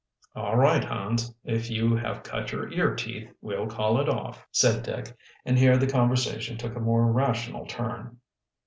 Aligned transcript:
"All 0.35 0.55
right, 0.57 0.83
Hans, 0.83 1.31
if 1.43 1.69
you 1.69 1.95
have 1.95 2.23
cut 2.23 2.51
your 2.51 2.71
ear 2.73 2.95
teeth 2.95 3.31
we'll 3.39 3.67
call 3.67 4.01
it 4.01 4.09
off," 4.09 4.47
said 4.51 4.81
Dick, 4.81 5.15
and 5.45 5.59
here 5.59 5.77
the 5.77 5.85
conversation 5.85 6.57
took 6.57 6.75
a 6.75 6.79
more 6.79 7.11
rational 7.11 7.67
turn. 7.67 8.17